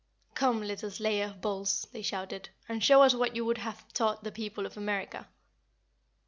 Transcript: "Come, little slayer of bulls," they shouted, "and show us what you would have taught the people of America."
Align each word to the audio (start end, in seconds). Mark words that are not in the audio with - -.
"Come, 0.33 0.63
little 0.63 0.89
slayer 0.89 1.25
of 1.27 1.41
bulls," 1.41 1.85
they 1.91 2.01
shouted, 2.01 2.49
"and 2.67 2.83
show 2.83 3.03
us 3.03 3.13
what 3.13 3.35
you 3.35 3.45
would 3.45 3.59
have 3.59 3.87
taught 3.93 4.23
the 4.23 4.31
people 4.31 4.65
of 4.65 4.75
America." 4.75 5.27